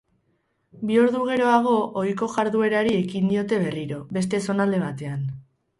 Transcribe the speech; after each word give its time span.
Bi 0.91 0.95
ordu 1.01 1.21
geroago 1.27 1.75
ohiko 2.05 2.31
jarduerari 2.39 2.97
ekin 3.05 3.31
diote 3.35 3.63
berriro, 3.67 4.05
beste 4.19 4.43
zonalde 4.49 4.87
batean. 4.89 5.29